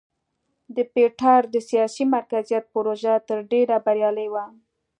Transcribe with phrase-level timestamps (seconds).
[0.75, 4.45] د پیټر د سیاسي مرکزیت پروژه تر ډېره بریالۍ وه.